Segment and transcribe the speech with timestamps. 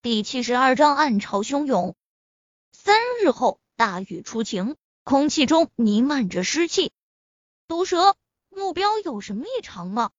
[0.00, 1.96] 第七十二章暗潮汹涌。
[2.70, 6.92] 三日后，大雨初晴，空气中弥漫着湿气。
[7.66, 8.14] 毒蛇，
[8.48, 10.10] 目标有什么异常吗？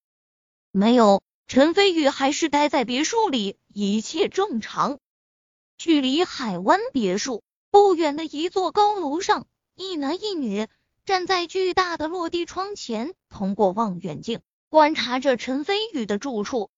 [0.74, 5.00] 没有，陈飞宇还是待在别墅里，一切正常。
[5.78, 7.42] 距离海湾别墅
[7.72, 10.68] 不远的一座高楼上，一男一女
[11.06, 16.70] 站在巨大的落地窗前，通过望远镜观察着陈飞宇的住处。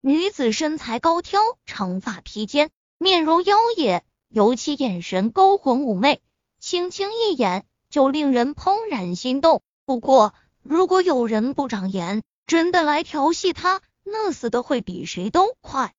[0.00, 6.20] 女子身材高挑，长发披肩，面容妖冶，尤其眼神勾魂妩媚，
[6.60, 9.62] 轻轻一眼就令人怦然心动。
[9.84, 10.32] 不过，
[10.62, 15.92] 如果有人不长眼，真的来调戏她，那死的会比谁都快。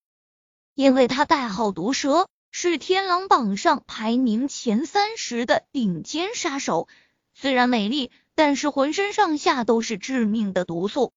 [0.73, 6.87] 因为她代号毒蛇，是天狼榜上排名前三十的顶尖杀手。
[7.33, 11.11] 虽然美丽，但是浑身上下都是致命的毒素。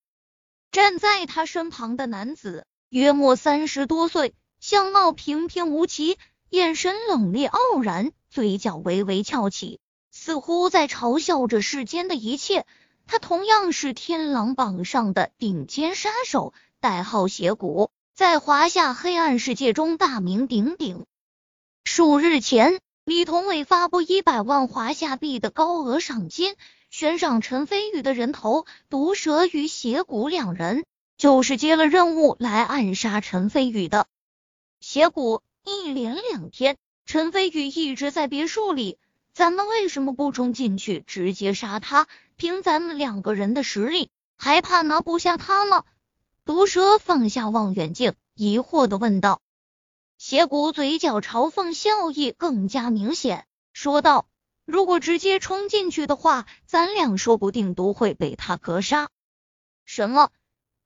[0.73, 2.66] 站在她身旁的男子。
[2.91, 6.19] 约莫三十多岁，相貌平平无奇，
[6.49, 9.79] 眼神冷冽傲然，嘴角微微翘起，
[10.10, 12.66] 似乎在嘲笑着世间的一切。
[13.07, 21.07] 他同样是天狼榜上的顶尖杀手，代号邪骨，在华夏黑暗世界中大名鼎鼎。
[21.85, 26.57] 数日前，李同伟发布一百万华夏币的高额赏金，
[26.91, 30.85] 悬赏陈飞宇的人头，毒蛇与邪骨两人。
[31.21, 34.07] 就是接了任务来暗杀陈飞宇的。
[34.80, 38.96] 邪骨，一连两天，陈飞宇一直在别墅里，
[39.35, 42.09] 咱们为什么不冲进去直接杀他？
[42.37, 45.85] 凭咱们两个人的实力，还怕拿不下他吗？
[46.46, 49.43] 毒蛇放下望远镜，疑惑的问道。
[50.16, 54.26] 邪骨嘴角嘲讽笑意更加明显，说道
[54.65, 59.10] ：“如果直接冲进去的话，咱俩说不定都会被他格杀。”
[59.85, 60.30] 什么？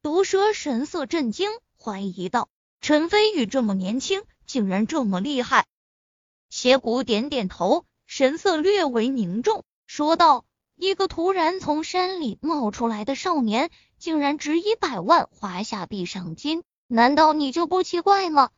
[0.04, 1.48] 毒蛇神色震惊，
[1.82, 2.50] 怀疑道
[2.82, 5.64] ：“陈飞宇这么年轻，竟然这么厉害？”
[6.50, 10.44] 邪骨点点头，神色略为凝重，说道
[10.76, 18.50] ：“一个突然从山里冒出来的少年，竟然值一百万华夏币赏金，难道你就不奇怪吗？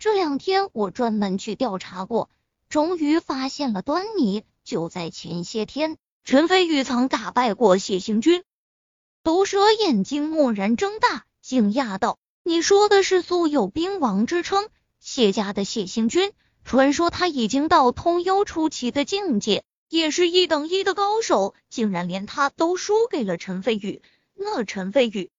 [0.00, 2.28] 这两天我专门去调查过，
[2.68, 4.42] 终于发现了端倪。
[4.64, 8.42] 就在前些天，陈飞宇曾打败过谢行军。”
[9.28, 16.32] 毒蛇眼睛蓦然睁大，惊讶道：“你说的是素有兵王之称谢家的谢行军？
[16.64, 24.00] 传说他已经到通幽初期的境界，也是一等一的高手，竟然连他都输给了陈飞宇。
[24.34, 25.30] 那陈飞宇，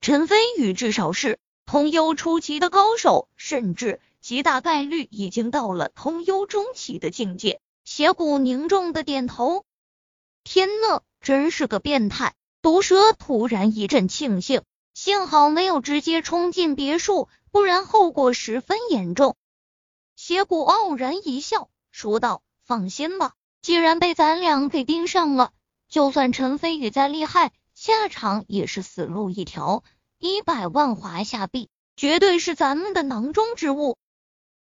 [0.00, 9.64] 陈飞宇至少是通幽初期的高手，甚至极大概率已经到了通幽中期的境界。”邪骨凝重的点头
[10.42, 14.62] ：“天呐，真是个变态！”毒蛇突然一阵庆幸，
[14.94, 19.34] 幸好没有直接冲进别墅，不然后果十分严重。
[20.14, 25.50] 邪骨傲然一笑，说道：“放心吧，既然被咱俩给盯上了，
[25.88, 29.82] 就算陈飞宇再厉害，下场也是死路一条。
[30.20, 33.96] 一百万华夏币，绝对是咱们的囊中之物。”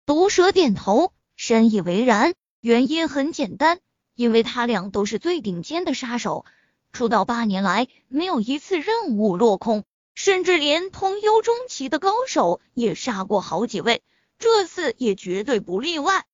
[0.08, 2.34] 毒蛇点头，深以为然。
[2.62, 3.80] 原因很简单，
[4.16, 6.46] 因为他俩都是最顶尖的杀手。
[6.92, 9.84] 出道八年来，没有一次任务落空，
[10.16, 14.04] 甚至连通幽中期的高手也杀过好几位，
[14.38, 16.26] 这次也绝对不例外。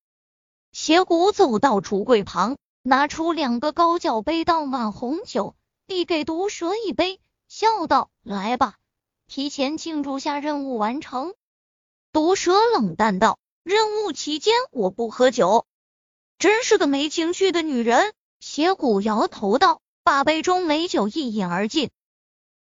[0.71, 5.55] 邪骨走到橱柜旁，拿出两个高脚杯倒满红酒，
[5.87, 8.75] 递给毒蛇一杯，笑道：“来吧，
[9.27, 11.33] 提前庆祝下任务完成。”
[12.11, 15.65] 毒蛇冷淡道：“任务期间我不喝酒。”
[16.39, 18.13] 真是个没情趣的女人。
[18.39, 19.81] 邪骨摇头道。
[20.05, 21.89] 把杯中美酒一饮而尽。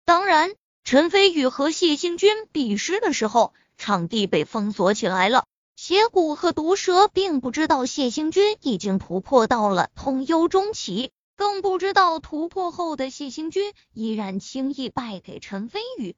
[0.06, 0.56] 当然，
[0.86, 5.44] 陈飞宇和谢星君比试的时候，场地被封锁起来了。
[5.76, 16.16] 邪骨和毒蛇并不知道谢星君已经突破到了通幽中期，更不知道突破后的谢星君依然轻易败给陈飞宇，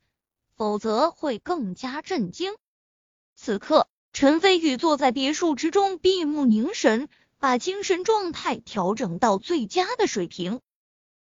[0.55, 2.53] 否则会更加震惊。
[3.35, 10.59] 此刻，陈飞宇坐在别墅之中，闭目凝神，把精神状态调整到最佳的水平。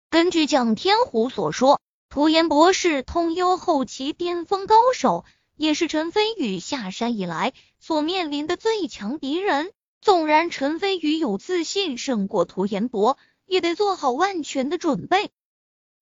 [0.10, 5.26] 根据蒋天虎所说，涂岩博是通幽后期巅峰高手，
[5.58, 7.52] 也是陈飞宇下山以来
[7.82, 9.74] 所面临的最强敌人。
[10.00, 15.30] 纵然陈飞宇有自信胜过涂岩博，也得做好万全的准备。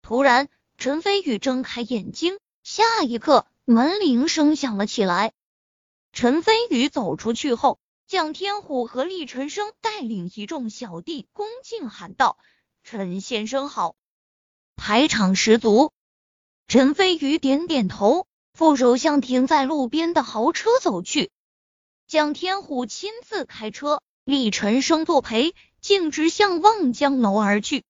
[0.03, 5.33] 突然，陈飞宇睁开眼睛，下一刻门铃声响了起来。
[6.13, 12.37] 陈飞宇走出去后，蒋天虎和厉晨生带领一众小弟恭敬喊道。
[12.87, 13.95] 陈先生好，
[14.75, 15.91] 排场十足。
[16.67, 21.31] 陈飞宇点点头，负手向停在路边的豪车走去。
[22.05, 27.83] 蒋天虎亲自开车，厉晨生作陪，径直向望江楼而去。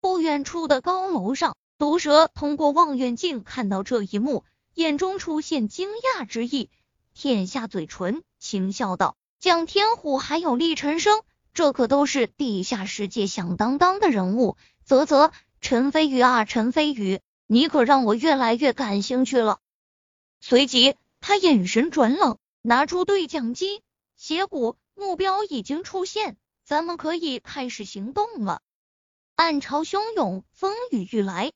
[0.00, 4.44] 不远处的高楼上，毒蛇通过望远镜看到这一幕，
[4.74, 6.68] 眼中出现惊讶之意，
[7.14, 11.22] 舔下嘴唇，轻笑道：“蒋天虎还有厉晨生，
[11.56, 14.58] 这可都是地下世界响当当的人物。
[14.84, 15.32] 啧啧，
[15.62, 19.58] 陈飞宇啊，陈飞宇，你可让我越来越感兴趣了。”
[20.38, 23.82] 随即，他眼神转冷，拿出对讲机
[24.18, 28.60] ：“邪谷，目标已经出现，咱们可以开始行动了。”
[29.34, 31.52] 暗潮汹涌，风雨欲来。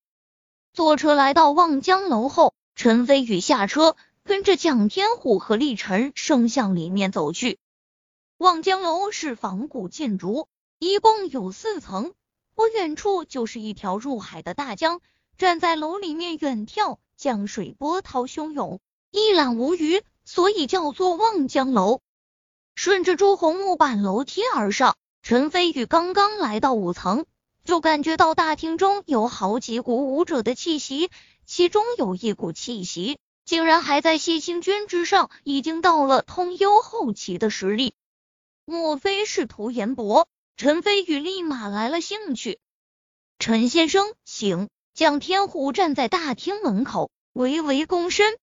[0.72, 7.58] 坐车来到望江楼后，陈飞宇下车，跟着蒋天虎和厉晨生向里面走去。
[8.40, 10.48] 望江楼是仿古建筑，
[10.78, 12.14] 一共有四层。
[12.54, 15.02] 不远处就是一条入海的大江，
[15.36, 22.00] 站在楼里面远眺，江水波涛汹涌，一览无余，所以叫做望江楼。
[22.74, 27.26] 顺着朱红木板楼梯而上，陈飞宇刚刚来到五层。
[27.62, 31.10] 就感觉到大厅中有好几股武者的气息，
[31.44, 37.92] 其中有一股气息竟然还在谢清娟之上，已经到了通幽后期的实力。
[38.70, 40.28] 莫非是涂延博？
[40.56, 42.60] 陈飞宇立马来了兴趣。
[43.40, 44.68] 陈先生，请。
[44.94, 48.38] 蒋天虎站在大厅门口，微微躬身。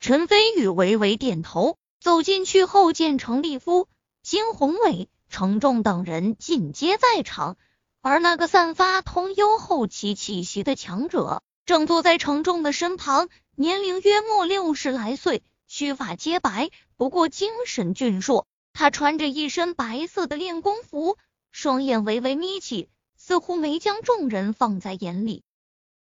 [0.00, 3.86] 陈飞宇微微点头，走进去后见程立夫、
[4.24, 7.56] 金宏伟、程仲等人尽皆在场。
[8.00, 18.48] 而那个散发通幽后期气息的强者，正坐在程仲的身旁，年龄约莫六十来岁，须发皆白，不过精神俊硕。
[18.74, 21.16] 他穿着一身白色的练功服，
[21.52, 25.44] 双眼微微眯起，似乎没将众人放在眼里。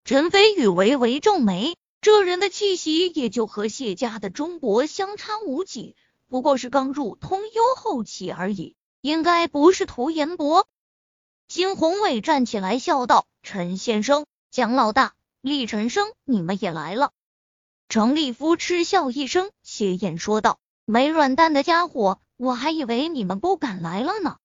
[0.05, 5.97] 陈飞宇微微皱眉，这人的气息也就和谢家的钟伯相差无几，
[6.29, 10.69] 不过是刚入通幽后期而已，应该不是涂延博。
[11.49, 17.11] 金宏伟站起来笑道：“陈先生，蒋老大，厉晨生，你们也来了。”
[17.91, 24.39] 程立夫嗤笑一声，斜眼说道：“没软蛋的家伙，我还以为你们不敢来了呢。”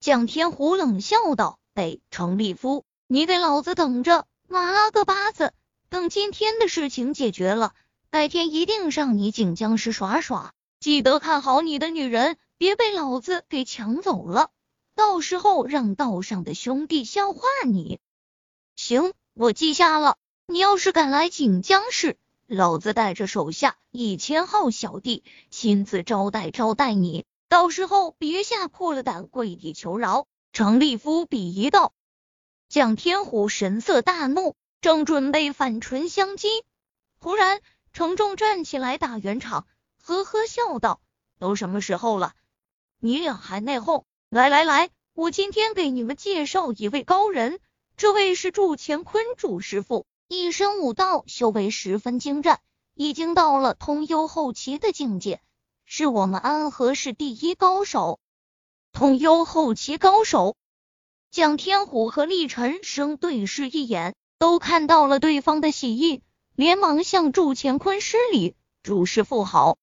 [0.00, 4.26] 蒋天虎冷笑道：“哎，程立夫，你给老子等着！
[4.48, 5.52] 妈了个巴子，
[5.88, 7.74] 等今天的事情解决了，
[8.10, 10.52] 改天一定让你锦江市耍耍。
[10.80, 14.50] 记得看好你的女人，别被老子给抢走了。”
[14.94, 18.00] 到时候让道上的兄弟笑话你。
[18.74, 20.16] 行，我记下了。
[20.46, 22.16] 你要是敢来锦江市，
[22.48, 27.26] 老子带着手下一千号小弟亲自招待招待你。
[27.50, 30.26] 到时候别吓破了胆，跪地求饶。
[30.54, 31.92] 程立夫鄙夷道。
[32.70, 36.48] 蒋天虎神色大怒，正准备反唇相讥，
[37.20, 37.60] 突然
[37.92, 39.66] 程仲站起来打圆场，
[40.02, 41.02] 呵呵笑道
[41.38, 42.32] ：“都什么时候了，
[42.98, 47.60] 你俩还内讧？”来来来，我今天给你们介绍一位高人，
[47.98, 52.60] 这位是祝乾坤祝师傅，一身武道修为十分精湛，
[52.92, 55.40] 已经到了通幽后期的境界，
[55.86, 58.20] 是我们安和市第一高手。
[58.92, 60.54] 通幽后期高手，
[61.30, 66.22] 蒋天虎和厉晨生对视一眼，都看到了对方的喜意，
[66.54, 68.54] 连忙向祝乾坤施礼
[68.84, 69.78] ：“祝师傅好。”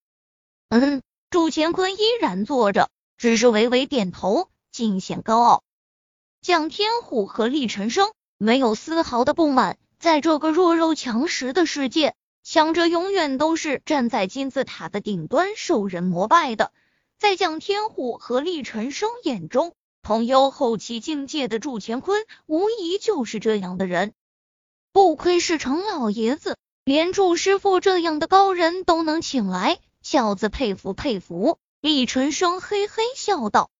[0.69, 1.01] 嗯，
[1.31, 2.91] 祝乾坤依然坐着。
[3.17, 5.63] 只是微微点头，尽显高傲。
[6.41, 16.71] 蒋天虎和厉晨生没有丝毫的不满，在这个弱肉强食的世界，强者永远都是站在金字塔的顶端，受人膜拜的。
[17.17, 24.13] 在蒋天虎和厉晨生眼中，同幽后期境界的祝乾坤，无疑就是这样的人。
[24.91, 31.57] 不愧是程老爷子，连祝师傅这样的高人都能请来，小子佩服佩服。
[31.81, 33.71] 厉晨生嘿嘿笑道，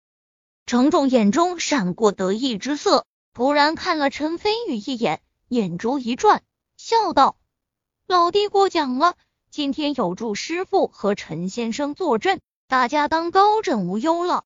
[0.65, 3.05] 程仲眼中闪过得意之色，
[3.35, 6.41] 突然看了陈飞宇一眼，眼珠一转，
[6.75, 7.37] 笑道
[8.07, 9.15] ：“老弟过奖了，
[9.51, 14.43] 今天有祝师傅和陈先生坐镇，大家当高枕无忧了。”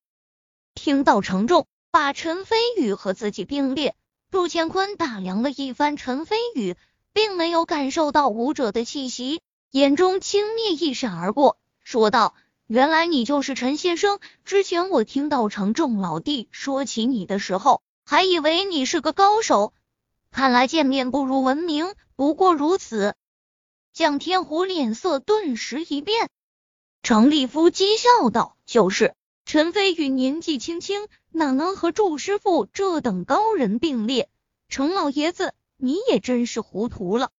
[0.76, 3.96] 听到程仲把陈飞宇和自己并列，
[4.30, 6.76] 陆乾坤打量了一番陈飞宇，
[7.14, 9.42] 并没有感受到武者的气息，
[9.72, 12.34] 眼中轻蔑一闪而过，说道。
[12.68, 14.20] 原来你就是陈先生。
[14.46, 19.74] 之前我听到程仲老弟说起你的时候，还以为你是个高手。
[20.32, 23.16] 看来见面不如闻名，不过如此。
[23.94, 26.30] 蒋天虎脸色顿时一变。
[27.02, 34.30] 程立夫讥笑道：“就是陈飞宇年纪轻轻，哪能和祝师傅这等高人并列？
[34.68, 37.32] 程老爷子，你也真是糊涂了。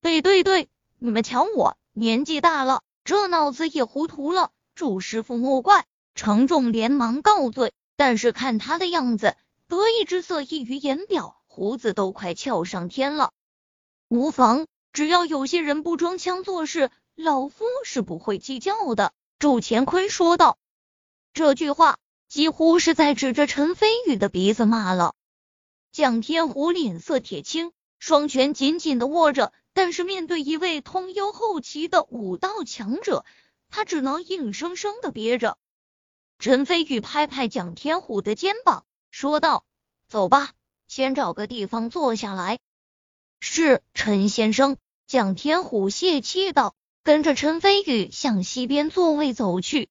[0.00, 5.84] 对对对，你们瞧我年纪大了。”这脑子也糊涂了，祝师傅莫怪。
[6.14, 9.36] 程仲连忙告罪，但是看他的样子，
[9.68, 13.30] 得意之色溢于言表，胡子都快翘上天了。
[14.08, 19.12] 无妨，只要有些人不装腔作势，老夫是不会计较的。
[19.38, 20.58] 祝乾坤说道。
[21.32, 25.14] 这句话几乎是在指着陈飞宇的鼻子骂了。
[25.92, 27.70] 蒋天虎脸色铁青，
[28.00, 33.24] 双拳紧紧的握着，但是面对一位通幽后期的武道强者，
[33.68, 35.56] 他只能硬生生的憋着。
[36.40, 39.64] 陈飞宇拍拍蒋天虎的肩膀，说道
[40.10, 40.50] ：“走吧，
[40.94, 42.60] 先找个地方坐下来。”
[43.40, 44.76] 是陈先生。
[45.08, 49.88] 蒋天虎泄气道，跟着陈飞宇向西边座位走去。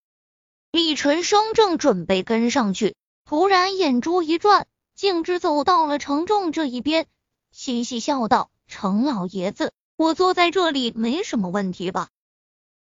[0.72, 2.96] 李纯生正准备跟上去，
[3.26, 7.06] 突然眼珠一转，径直走到了程仲这一边，
[7.52, 12.08] 嘻嘻笑道：“程老爷子，我坐在这里没什么问题吧？”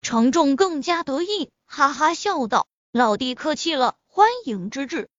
[0.01, 2.65] 程仲更加得意，哈哈笑道。
[2.93, 5.09] 老弟客气了，欢迎之至。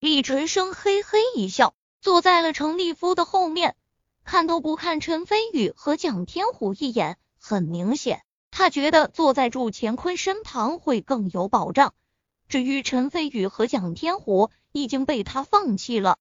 [0.00, 3.76] 李纯生嘿嘿一笑，坐在了程立夫的后面，
[4.24, 7.16] 看都不看陈飞宇和蒋天虎一眼。
[7.38, 11.94] 很明显，他觉得坐在祝乾坤身旁会更有保障。
[12.48, 16.18] 至于陈飞宇和蒋天虎，已经被他放弃了。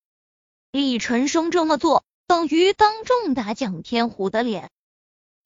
[0.72, 4.70] 李淳生这么做，等于当众打蒋天虎的脸。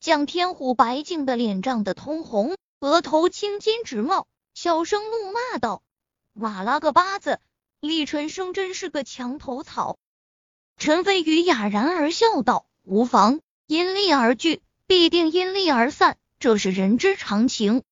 [0.00, 4.26] 蒋天虎白净的脸涨得通红，额头青筋直冒。
[4.52, 5.82] 小声怒骂道
[6.34, 7.40] ：“瓦拉个巴子！
[7.80, 9.96] 李淳生真是个墙头草。”
[10.76, 17.82] 陈飞宇哑然而笑道：“无妨，因利而聚，必定因利而散，这是人之常情。”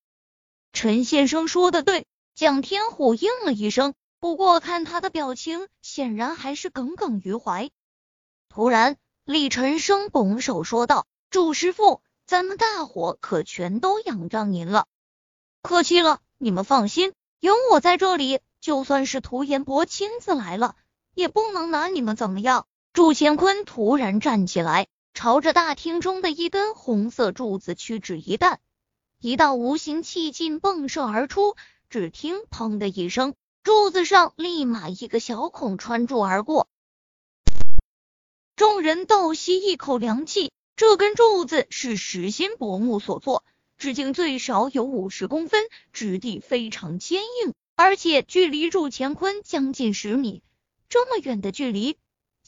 [0.73, 7.71] 陈先生说的对，蒋天虎应了一声，不过看他的表情，显然还是耿耿于怀。
[8.49, 14.87] 突然，李晨生拱手说道：“祝师傅，咱们大伙可全都仰仗您了，
[15.63, 20.77] 客气了。”你们放心，有我在这里，就算是涂延博亲自来了，
[21.15, 22.67] 也不能拿你们怎么样。
[22.95, 28.61] 祝乾坤突然站起来，朝着大厅中的一根红色柱子屈指一弹，
[29.19, 31.57] 一道无形气劲迸射而出。
[31.91, 33.35] 只听“砰”的一声，
[33.65, 36.69] 柱子上立马一个小孔穿柱而过。
[38.55, 43.43] 众人倒吸一口凉气，这根柱子是实心薄木所做。
[43.77, 50.45] 直径最少有五十公分，质地非常坚硬，而且距离祝乾坤将近十米。
[50.89, 51.99] 这么远的距离，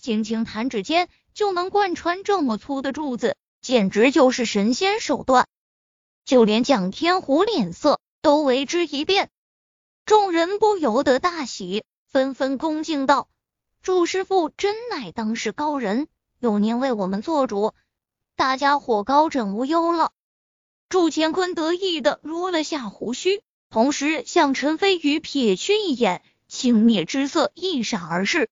[0.06, 5.48] 轻轻弹指间就能贯穿这么粗的柱子，简直就是神仙手段。
[6.25, 9.30] 就连蒋天虎脸色都为之一变，
[10.04, 13.26] 众人不由得大喜，纷纷恭敬道
[13.82, 16.06] ：“祝师傅真乃当世高人，
[16.38, 17.75] 有您为我们做主，
[18.36, 20.12] 大家伙高枕无忧了。”
[20.88, 28.44] 祝乾坤得意的撸了下胡须，同时向陈飞宇瞥去一眼，轻蔑之色一闪而逝。